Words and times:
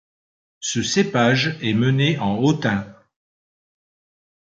Ce 0.61 0.81
cépage 0.81 1.59
est 1.61 1.75
mené 1.75 2.17
en 2.17 2.39
hautain. 2.39 2.91